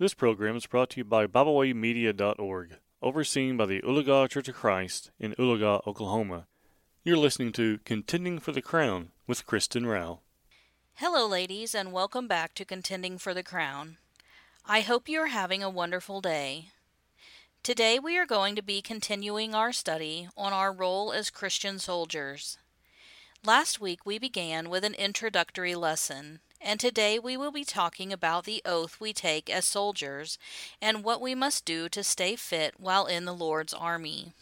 This 0.00 0.14
program 0.14 0.56
is 0.56 0.64
brought 0.64 0.88
to 0.90 1.00
you 1.00 1.04
by 1.04 1.26
BibleWayMedia.org, 1.26 2.76
overseen 3.02 3.58
by 3.58 3.66
the 3.66 3.82
Oologah 3.82 4.30
Church 4.30 4.48
of 4.48 4.54
Christ 4.54 5.10
in 5.20 5.34
Oologah, 5.34 5.86
Oklahoma. 5.86 6.46
You're 7.04 7.18
listening 7.18 7.52
to 7.52 7.80
Contending 7.84 8.38
for 8.38 8.52
the 8.52 8.62
Crown 8.62 9.10
with 9.26 9.44
Kristen 9.44 9.84
Rao. 9.84 10.20
Hello, 10.94 11.26
ladies, 11.26 11.74
and 11.74 11.92
welcome 11.92 12.26
back 12.26 12.54
to 12.54 12.64
Contending 12.64 13.18
for 13.18 13.34
the 13.34 13.42
Crown. 13.42 13.98
I 14.64 14.80
hope 14.80 15.06
you 15.06 15.20
are 15.20 15.26
having 15.26 15.62
a 15.62 15.68
wonderful 15.68 16.22
day. 16.22 16.68
Today 17.62 17.98
we 17.98 18.16
are 18.16 18.24
going 18.24 18.56
to 18.56 18.62
be 18.62 18.80
continuing 18.80 19.54
our 19.54 19.70
study 19.70 20.28
on 20.34 20.54
our 20.54 20.72
role 20.72 21.12
as 21.12 21.28
Christian 21.28 21.78
soldiers. 21.78 22.56
Last 23.44 23.82
week 23.82 24.06
we 24.06 24.18
began 24.18 24.70
with 24.70 24.82
an 24.82 24.94
introductory 24.94 25.74
lesson, 25.74 26.40
and 26.60 26.78
today 26.78 27.18
we 27.18 27.36
will 27.36 27.52
be 27.52 27.64
talking 27.64 28.12
about 28.12 28.44
the 28.44 28.62
oath 28.64 29.00
we 29.00 29.12
take 29.12 29.48
as 29.48 29.66
soldiers 29.66 30.38
and 30.80 31.02
what 31.02 31.20
we 31.20 31.34
must 31.34 31.64
do 31.64 31.88
to 31.88 32.04
stay 32.04 32.36
fit 32.36 32.74
while 32.78 33.06
in 33.06 33.24
the 33.24 33.34
Lord's 33.34 33.72
army. 33.72 34.32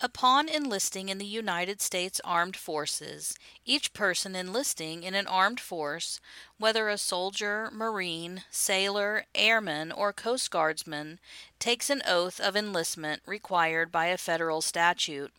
Upon 0.00 0.48
enlisting 0.48 1.08
in 1.08 1.18
the 1.18 1.24
United 1.24 1.80
States 1.80 2.20
Armed 2.24 2.56
Forces, 2.56 3.36
each 3.64 3.92
person 3.92 4.34
enlisting 4.34 5.04
in 5.04 5.14
an 5.14 5.28
armed 5.28 5.60
force, 5.60 6.18
whether 6.58 6.88
a 6.88 6.98
soldier, 6.98 7.70
marine, 7.72 8.42
sailor, 8.50 9.26
airman, 9.32 9.92
or 9.92 10.12
Coast 10.12 10.50
Guardsman, 10.50 11.20
takes 11.60 11.88
an 11.88 12.02
oath 12.04 12.40
of 12.40 12.56
enlistment 12.56 13.22
required 13.26 13.92
by 13.92 14.06
a 14.06 14.18
federal 14.18 14.60
statute. 14.60 15.32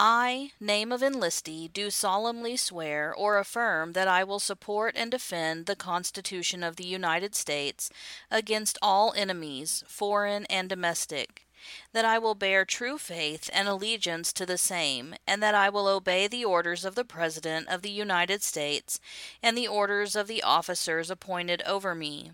I, 0.00 0.52
name 0.60 0.92
of 0.92 1.00
enlistee, 1.00 1.72
do 1.72 1.90
solemnly 1.90 2.56
swear 2.56 3.12
or 3.12 3.36
affirm 3.36 3.94
that 3.94 4.06
I 4.06 4.22
will 4.22 4.38
support 4.38 4.94
and 4.96 5.10
defend 5.10 5.66
the 5.66 5.74
Constitution 5.74 6.62
of 6.62 6.76
the 6.76 6.86
United 6.86 7.34
States 7.34 7.90
against 8.30 8.78
all 8.80 9.12
enemies, 9.16 9.82
foreign 9.88 10.46
and 10.46 10.68
domestic, 10.68 11.48
that 11.92 12.04
I 12.04 12.16
will 12.16 12.36
bear 12.36 12.64
true 12.64 12.96
faith 12.96 13.50
and 13.52 13.66
allegiance 13.66 14.32
to 14.34 14.46
the 14.46 14.56
same, 14.56 15.16
and 15.26 15.42
that 15.42 15.56
I 15.56 15.68
will 15.68 15.88
obey 15.88 16.28
the 16.28 16.44
orders 16.44 16.84
of 16.84 16.94
the 16.94 17.04
President 17.04 17.66
of 17.68 17.82
the 17.82 17.90
United 17.90 18.44
States 18.44 19.00
and 19.42 19.58
the 19.58 19.66
orders 19.66 20.14
of 20.14 20.28
the 20.28 20.44
officers 20.44 21.10
appointed 21.10 21.60
over 21.62 21.96
me, 21.96 22.30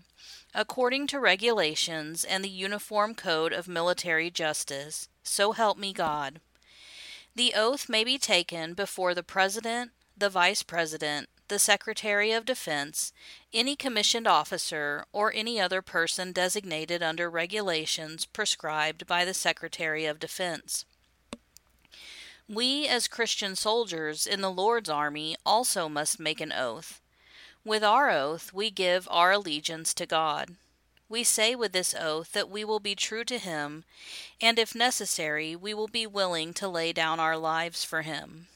according 0.53 1.07
to 1.07 1.19
regulations 1.19 2.23
and 2.23 2.43
the 2.43 2.49
Uniform 2.49 3.15
Code 3.15 3.53
of 3.53 3.67
Military 3.67 4.29
Justice. 4.29 5.09
So 5.23 5.53
help 5.53 5.79
me 5.79 5.93
God. 5.93 6.41
The 7.35 7.53
oath 7.53 7.89
may 7.89 8.05
be 8.05 8.17
taken 8.17 8.73
before 8.73 9.13
the 9.13 9.21
President, 9.23 9.91
the 10.17 10.29
Vice 10.29 10.63
President, 10.63 11.27
the 11.49 11.59
Secretary 11.59 12.31
of 12.31 12.45
Defense, 12.45 13.11
any 13.53 13.75
commissioned 13.75 14.25
officer, 14.25 15.05
or 15.11 15.33
any 15.33 15.59
other 15.59 15.81
person 15.81 16.31
designated 16.31 17.03
under 17.03 17.29
regulations 17.29 18.25
prescribed 18.25 19.05
by 19.05 19.25
the 19.25 19.33
Secretary 19.33 20.05
of 20.05 20.17
Defense. 20.17 20.85
We, 22.47 22.87
as 22.87 23.09
Christian 23.09 23.57
soldiers 23.57 24.25
in 24.25 24.39
the 24.39 24.51
Lord's 24.51 24.89
army, 24.89 25.35
also 25.45 25.89
must 25.89 26.19
make 26.19 26.39
an 26.39 26.53
oath. 26.53 27.01
With 27.65 27.83
our 27.83 28.09
oath, 28.09 28.53
we 28.53 28.71
give 28.71 29.09
our 29.11 29.33
allegiance 29.33 29.93
to 29.95 30.05
God. 30.05 30.55
We 31.07 31.23
say 31.23 31.55
with 31.55 31.71
this 31.71 31.93
oath 31.93 32.31
that 32.31 32.49
we 32.49 32.63
will 32.63 32.79
be 32.79 32.95
true 32.95 33.23
to 33.25 33.37
Him, 33.37 33.83
and 34.41 34.57
if 34.57 34.73
necessary, 34.73 35.55
we 35.55 35.73
will 35.73 35.87
be 35.87 36.07
willing 36.07 36.53
to 36.55 36.67
lay 36.67 36.93
down 36.93 37.19
our 37.19 37.37
lives 37.37 37.83
for 37.83 38.01
Him. 38.01 38.47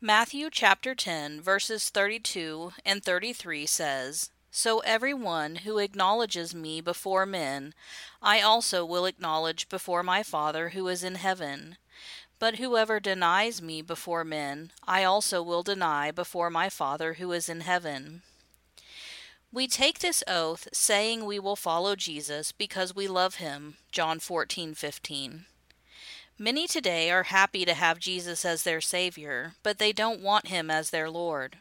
Matthew 0.00 0.50
chapter 0.50 0.94
10, 0.94 1.40
verses 1.40 1.88
32 1.88 2.72
and 2.84 3.04
33 3.04 3.66
says, 3.66 4.30
So 4.50 4.80
every 4.80 5.14
one 5.14 5.56
who 5.56 5.78
acknowledges 5.78 6.54
me 6.54 6.80
before 6.80 7.26
men, 7.26 7.74
I 8.20 8.40
also 8.40 8.84
will 8.84 9.06
acknowledge 9.06 9.68
before 9.68 10.02
my 10.02 10.22
Father 10.22 10.70
who 10.70 10.88
is 10.88 11.04
in 11.04 11.14
heaven. 11.16 11.76
But 12.38 12.56
whoever 12.56 12.98
denies 12.98 13.62
me 13.62 13.82
before 13.82 14.24
men, 14.24 14.72
I 14.88 15.04
also 15.04 15.40
will 15.40 15.62
deny 15.62 16.10
before 16.10 16.50
my 16.50 16.68
Father 16.68 17.14
who 17.14 17.30
is 17.30 17.48
in 17.48 17.60
heaven. 17.60 18.22
We 19.54 19.68
take 19.68 19.98
this 19.98 20.24
oath 20.26 20.66
saying 20.72 21.26
we 21.26 21.38
will 21.38 21.56
follow 21.56 21.94
Jesus 21.94 22.52
because 22.52 22.94
we 22.94 23.06
love 23.06 23.34
him. 23.34 23.76
John 23.90 24.18
14:15. 24.18 25.44
Many 26.38 26.66
today 26.66 27.10
are 27.10 27.24
happy 27.24 27.66
to 27.66 27.74
have 27.74 27.98
Jesus 27.98 28.46
as 28.46 28.62
their 28.62 28.80
savior, 28.80 29.54
but 29.62 29.78
they 29.78 29.92
don't 29.92 30.22
want 30.22 30.48
him 30.48 30.70
as 30.70 30.88
their 30.88 31.10
lord. 31.10 31.58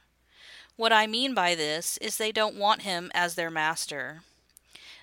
What 0.77 0.93
I 0.93 1.05
mean 1.05 1.33
by 1.33 1.53
this 1.53 1.97
is 1.97 2.15
they 2.15 2.31
don't 2.31 2.55
want 2.55 2.83
him 2.83 3.11
as 3.13 3.35
their 3.35 3.51
master. 3.51 4.23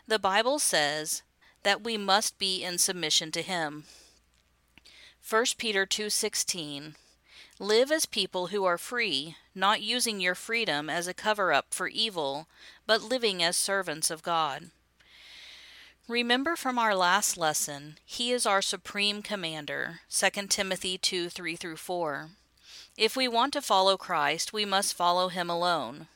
The 0.06 0.18
Bible 0.18 0.58
says 0.58 1.22
that 1.64 1.84
we 1.84 1.98
must 1.98 2.38
be 2.38 2.64
in 2.64 2.78
submission 2.78 3.30
to 3.32 3.42
him. 3.42 3.84
1 5.20 5.58
Peter 5.58 5.84
2:16 5.84 6.96
Live 7.60 7.90
as 7.90 8.06
people 8.06 8.48
who 8.48 8.64
are 8.64 8.78
free, 8.78 9.34
not 9.52 9.82
using 9.82 10.20
your 10.20 10.36
freedom 10.36 10.88
as 10.88 11.08
a 11.08 11.14
cover 11.14 11.52
up 11.52 11.74
for 11.74 11.88
evil, 11.88 12.46
but 12.86 13.02
living 13.02 13.42
as 13.42 13.56
servants 13.56 14.12
of 14.12 14.22
God. 14.22 14.70
Remember 16.06 16.54
from 16.54 16.78
our 16.78 16.94
last 16.94 17.36
lesson, 17.36 17.98
He 18.04 18.30
is 18.30 18.46
our 18.46 18.62
supreme 18.62 19.22
commander, 19.22 20.00
2 20.08 20.46
Timothy 20.46 20.98
2 20.98 21.28
3 21.28 21.56
through 21.56 21.76
4. 21.78 22.28
If 22.96 23.16
we 23.16 23.26
want 23.26 23.52
to 23.54 23.60
follow 23.60 23.96
Christ, 23.96 24.52
we 24.52 24.64
must 24.64 24.94
follow 24.94 25.26
Him 25.26 25.50
alone. 25.50 26.06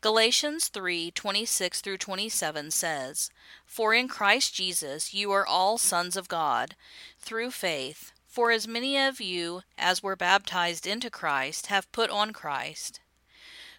Galatians 0.00 0.68
3 0.68 1.10
26 1.10 1.82
through 1.82 1.98
27 1.98 2.70
says, 2.70 3.30
For 3.66 3.92
in 3.92 4.08
Christ 4.08 4.54
Jesus 4.54 5.12
you 5.12 5.30
are 5.30 5.46
all 5.46 5.76
sons 5.76 6.16
of 6.16 6.26
God, 6.26 6.74
through 7.18 7.50
faith. 7.50 8.13
For 8.34 8.50
as 8.50 8.66
many 8.66 8.98
of 8.98 9.20
you 9.20 9.62
as 9.78 10.02
were 10.02 10.16
baptized 10.16 10.88
into 10.88 11.08
Christ 11.08 11.68
have 11.68 11.92
put 11.92 12.10
on 12.10 12.32
Christ. 12.32 12.98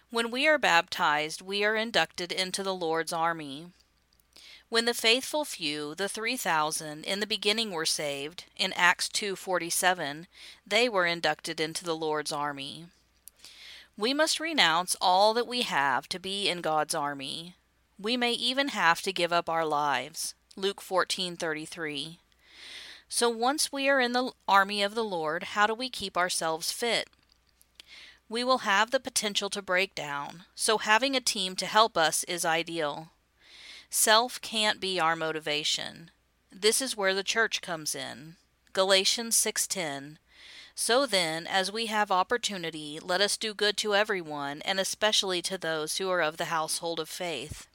When 0.08 0.30
we 0.30 0.48
are 0.48 0.56
baptized, 0.56 1.42
we 1.42 1.62
are 1.62 1.76
inducted 1.76 2.32
into 2.32 2.62
the 2.62 2.74
Lord's 2.74 3.12
army. 3.12 3.66
When 4.70 4.86
the 4.86 4.94
faithful 4.94 5.44
few, 5.44 5.94
the 5.94 6.08
3000 6.08 7.04
in 7.04 7.20
the 7.20 7.26
beginning 7.26 7.70
were 7.70 7.84
saved, 7.84 8.44
in 8.56 8.72
Acts 8.72 9.10
2:47, 9.10 10.26
they 10.66 10.88
were 10.88 11.04
inducted 11.04 11.60
into 11.60 11.84
the 11.84 11.94
Lord's 11.94 12.32
army. 12.32 12.86
We 13.94 14.14
must 14.14 14.40
renounce 14.40 14.96
all 15.02 15.34
that 15.34 15.46
we 15.46 15.62
have 15.62 16.08
to 16.08 16.18
be 16.18 16.48
in 16.48 16.62
God's 16.62 16.94
army. 16.94 17.56
We 17.98 18.16
may 18.16 18.32
even 18.32 18.68
have 18.68 19.02
to 19.02 19.12
give 19.12 19.34
up 19.34 19.50
our 19.50 19.66
lives. 19.66 20.34
Luke 20.56 20.80
14:33. 20.80 22.20
So 23.08 23.30
once 23.30 23.70
we 23.70 23.88
are 23.88 24.00
in 24.00 24.12
the 24.12 24.32
army 24.48 24.82
of 24.82 24.94
the 24.94 25.04
Lord, 25.04 25.44
how 25.54 25.66
do 25.66 25.74
we 25.74 25.88
keep 25.88 26.16
ourselves 26.16 26.72
fit? 26.72 27.08
We 28.28 28.42
will 28.42 28.58
have 28.58 28.90
the 28.90 28.98
potential 28.98 29.48
to 29.50 29.62
break 29.62 29.94
down, 29.94 30.44
so 30.56 30.78
having 30.78 31.14
a 31.14 31.20
team 31.20 31.54
to 31.56 31.66
help 31.66 31.96
us 31.96 32.24
is 32.24 32.44
ideal. 32.44 33.10
Self 33.88 34.40
can't 34.40 34.80
be 34.80 34.98
our 34.98 35.14
motivation. 35.14 36.10
This 36.50 36.82
is 36.82 36.96
where 36.96 37.14
the 37.14 37.22
church 37.22 37.62
comes 37.62 37.94
in. 37.94 38.36
Galatians 38.72 39.36
6:10 39.36 40.18
So 40.74 41.06
then, 41.06 41.46
as 41.46 41.70
we 41.70 41.86
have 41.86 42.10
opportunity, 42.10 42.98
let 43.00 43.20
us 43.20 43.36
do 43.36 43.54
good 43.54 43.76
to 43.78 43.94
everyone, 43.94 44.60
and 44.62 44.80
especially 44.80 45.40
to 45.42 45.56
those 45.56 45.98
who 45.98 46.10
are 46.10 46.20
of 46.20 46.36
the 46.36 46.46
household 46.46 46.98
of 46.98 47.08
faith. 47.08 47.68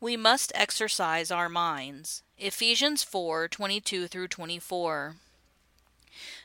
We 0.00 0.16
must 0.16 0.52
exercise 0.54 1.32
our 1.32 1.48
minds. 1.48 2.22
Ephesians 2.38 3.02
4:22 3.02 4.06
through 4.06 4.28
24. 4.28 5.16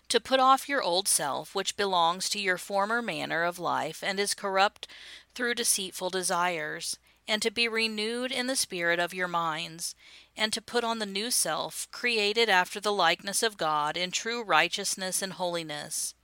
To 0.09 0.19
put 0.19 0.39
off 0.39 0.67
your 0.67 0.81
old 0.81 1.07
self, 1.07 1.53
which 1.53 1.77
belongs 1.77 2.29
to 2.29 2.39
your 2.39 2.57
former 2.57 2.99
manner 2.99 3.43
of 3.43 3.59
life 3.59 4.03
and 4.03 4.19
is 4.19 4.33
corrupt 4.33 4.87
through 5.35 5.53
deceitful 5.53 6.09
desires, 6.09 6.97
and 7.27 7.43
to 7.43 7.51
be 7.51 7.67
renewed 7.67 8.31
in 8.31 8.47
the 8.47 8.55
spirit 8.55 8.99
of 8.99 9.13
your 9.13 9.27
minds, 9.27 9.93
and 10.35 10.51
to 10.51 10.61
put 10.61 10.83
on 10.83 10.97
the 10.97 11.05
new 11.05 11.29
self, 11.29 11.87
created 11.91 12.49
after 12.49 12.79
the 12.79 12.91
likeness 12.91 13.43
of 13.43 13.57
God 13.57 13.95
in 13.95 14.09
true 14.09 14.43
righteousness 14.43 15.21
and 15.21 15.33
holiness. 15.33 16.15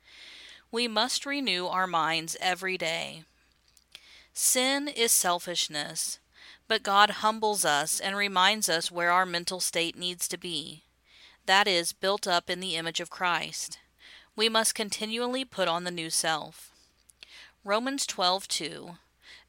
We 0.72 0.88
must 0.88 1.28
renew 1.28 1.68
our 1.68 1.88
minds 1.88 2.36
every 2.40 2.78
day. 2.78 3.24
Sin 4.34 4.88
is 4.88 5.12
selfishness. 5.12 6.18
But 6.69 6.83
God 6.83 7.10
humbles 7.10 7.66
us 7.66 8.00
and 8.00 8.16
reminds 8.16 8.69
us 8.69 8.92
where 8.92 9.12
our 9.12 9.25
mental 9.25 9.60
state 9.60 9.98
needs 9.98 10.27
to 10.27 10.38
be. 10.38 10.83
That 11.48 11.68
is, 11.68 11.94
built 11.94 12.27
up 12.27 12.48
in 12.48 12.60
the 12.60 12.75
image 12.75 13.00
of 13.00 13.10
Christ. 13.10 13.80
We 14.36 14.50
must 14.50 14.75
continually 14.75 15.44
put 15.44 15.68
on 15.68 15.83
the 15.83 15.89
new 15.89 16.12
self. 16.12 16.71
Romans 17.63 18.06
12:2 18.06 19.00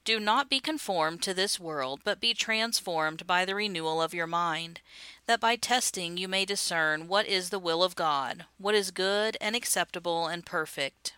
Do 0.03 0.19
not 0.19 0.49
be 0.49 0.61
conformed 0.61 1.23
to 1.25 1.35
this 1.35 1.61
world, 1.61 2.01
but 2.05 2.21
be 2.21 2.33
transformed 2.33 3.27
by 3.27 3.45
the 3.45 3.55
renewal 3.55 4.01
of 4.01 4.15
your 4.15 4.27
mind, 4.27 4.81
that 5.27 5.41
by 5.41 5.57
testing 5.57 6.17
you 6.17 6.27
may 6.27 6.47
discern 6.47 7.07
what 7.07 7.27
is 7.27 7.51
the 7.51 7.59
will 7.59 7.83
of 7.83 7.95
God, 7.95 8.47
what 8.57 8.75
is 8.75 8.91
good 8.91 9.37
and 9.43 9.55
acceptable 9.55 10.27
and 10.27 10.47
perfect. 10.47 11.13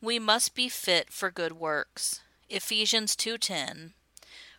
We 0.00 0.18
must 0.18 0.54
be 0.54 0.70
fit 0.70 1.12
for 1.12 1.30
good 1.30 1.52
works. 1.52 2.22
Ephesians 2.48 3.14
2:10 3.14 3.92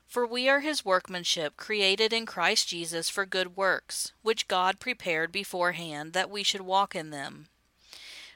For 0.10 0.26
we 0.26 0.50
are 0.50 0.62
his 0.62 0.84
workmanship, 0.84 1.56
created 1.56 2.12
in 2.12 2.26
Christ 2.26 2.68
Jesus 2.68 3.10
for 3.10 3.28
good 3.28 3.56
works, 3.56 4.12
which 4.24 4.48
God 4.48 4.80
prepared 4.80 5.32
beforehand 5.32 6.14
that 6.14 6.32
we 6.32 6.42
should 6.42 6.62
walk 6.62 6.96
in 6.96 7.12
them. 7.12 7.48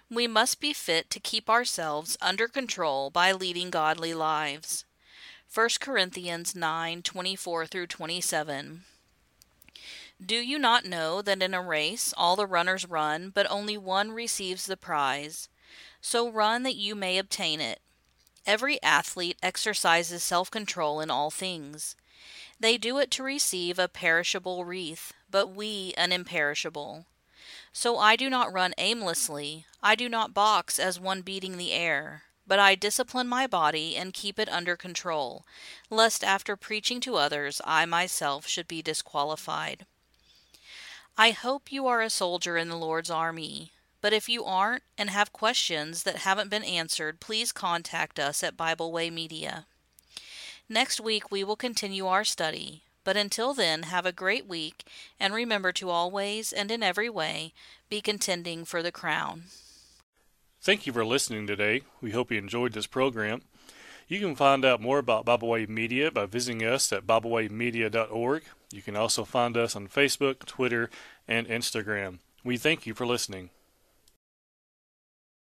We 0.07 0.27
must 0.27 0.59
be 0.59 0.71
fit 0.71 1.09
to 1.09 1.19
keep 1.19 1.49
ourselves 1.49 2.15
under 2.21 2.47
control 2.47 3.09
by 3.09 3.31
leading 3.31 3.71
godly 3.71 4.13
lives. 4.13 4.85
1 5.51 5.79
Corinthians 5.79 6.53
9:24 6.53 7.65
through 7.65 7.87
27. 7.87 8.85
Do 10.23 10.35
you 10.35 10.59
not 10.59 10.85
know 10.85 11.23
that 11.23 11.41
in 11.41 11.55
a 11.55 11.61
race 11.61 12.13
all 12.15 12.35
the 12.35 12.45
runners 12.45 12.85
run, 12.85 13.31
but 13.31 13.49
only 13.49 13.79
one 13.79 14.11
receives 14.11 14.67
the 14.67 14.77
prize? 14.77 15.49
So 16.01 16.29
run 16.29 16.61
that 16.63 16.75
you 16.75 16.93
may 16.93 17.17
obtain 17.17 17.59
it. 17.59 17.81
Every 18.45 18.81
athlete 18.83 19.37
exercises 19.41 20.23
self 20.23 20.51
control 20.51 20.99
in 20.99 21.09
all 21.09 21.31
things. 21.31 21.95
They 22.59 22.77
do 22.77 22.97
it 22.99 23.11
to 23.11 23.23
receive 23.23 23.77
a 23.77 23.87
perishable 23.87 24.63
wreath, 24.63 25.13
but 25.29 25.47
we 25.47 25.93
an 25.97 26.11
imperishable. 26.11 27.05
So 27.71 27.97
I 27.97 28.15
do 28.15 28.29
not 28.29 28.53
run 28.53 28.73
aimlessly, 28.77 29.65
I 29.81 29.95
do 29.95 30.07
not 30.07 30.33
box 30.33 30.79
as 30.79 30.99
one 30.99 31.21
beating 31.21 31.57
the 31.57 31.73
air, 31.73 32.23
but 32.47 32.59
I 32.59 32.75
discipline 32.75 33.27
my 33.27 33.47
body 33.47 33.97
and 33.97 34.13
keep 34.13 34.39
it 34.39 34.47
under 34.47 34.77
control, 34.77 35.45
lest 35.89 36.23
after 36.23 36.55
preaching 36.55 37.01
to 37.01 37.15
others 37.15 37.59
I 37.65 37.85
myself 37.85 38.47
should 38.47 38.67
be 38.67 38.81
disqualified. 38.81 39.85
I 41.17 41.31
hope 41.31 41.71
you 41.71 41.85
are 41.87 42.01
a 42.01 42.09
soldier 42.09 42.57
in 42.57 42.69
the 42.69 42.77
Lord's 42.77 43.11
army. 43.11 43.72
But 44.03 44.11
if 44.11 44.27
you 44.27 44.43
aren't 44.43 44.83
and 44.97 45.09
have 45.09 45.31
questions 45.31 46.03
that 46.03 46.17
haven't 46.17 46.49
been 46.49 46.65
answered, 46.65 47.21
please 47.21 47.53
contact 47.53 48.19
us 48.19 48.43
at 48.43 48.57
Bible 48.57 48.91
Way 48.91 49.09
Media. 49.09 49.65
Next 50.67 50.99
week 50.99 51.31
we 51.31 51.41
will 51.41 51.55
continue 51.55 52.05
our 52.05 52.25
study, 52.25 52.83
but 53.05 53.15
until 53.15 53.53
then, 53.53 53.83
have 53.83 54.05
a 54.05 54.11
great 54.11 54.45
week 54.45 54.83
and 55.21 55.33
remember 55.33 55.71
to 55.71 55.89
always 55.89 56.51
and 56.51 56.69
in 56.69 56.83
every 56.83 57.09
way 57.09 57.53
be 57.87 58.01
contending 58.01 58.65
for 58.65 58.83
the 58.83 58.91
crown. 58.91 59.43
Thank 60.59 60.85
you 60.85 60.91
for 60.91 61.05
listening 61.05 61.47
today. 61.47 61.83
We 62.01 62.11
hope 62.11 62.29
you 62.29 62.37
enjoyed 62.37 62.73
this 62.73 62.87
program. 62.87 63.43
You 64.09 64.19
can 64.19 64.35
find 64.35 64.65
out 64.65 64.81
more 64.81 64.97
about 64.97 65.23
Bible 65.23 65.55
Media 65.69 66.11
by 66.11 66.25
visiting 66.25 66.61
us 66.61 66.91
at 66.91 67.07
BibleWayMedia.org. 67.07 68.43
You 68.69 68.81
can 68.81 68.97
also 68.97 69.23
find 69.23 69.55
us 69.55 69.77
on 69.77 69.87
Facebook, 69.87 70.39
Twitter, 70.39 70.89
and 71.25 71.47
Instagram. 71.47 72.19
We 72.43 72.57
thank 72.57 72.85
you 72.85 72.93
for 72.93 73.05
listening. 73.05 73.49